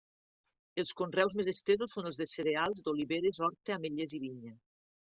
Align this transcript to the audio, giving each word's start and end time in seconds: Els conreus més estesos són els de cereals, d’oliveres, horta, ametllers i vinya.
Els 0.83 0.93
conreus 1.01 1.35
més 1.41 1.51
estesos 1.53 1.95
són 1.97 2.09
els 2.13 2.21
de 2.23 2.29
cereals, 2.33 2.83
d’oliveres, 2.91 3.45
horta, 3.51 3.81
ametllers 3.81 4.21
i 4.21 4.27
vinya. 4.29 4.61